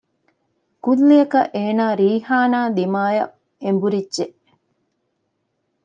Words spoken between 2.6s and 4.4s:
ދިމާއަށް އެނބުރިއްޖެ